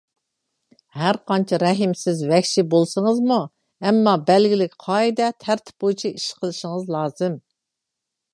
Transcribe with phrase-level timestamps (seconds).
[0.99, 3.37] ھەر قانچە رەھىمسىز، ۋەھشىي بولسىڭىزمۇ،
[3.89, 7.39] ئەمما بەلگىلىك قائىدە، تەرتىپ بويىچە ئىش قىلىشىڭىز لازىم.